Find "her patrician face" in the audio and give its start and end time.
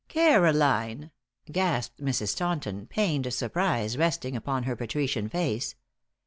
4.63-5.75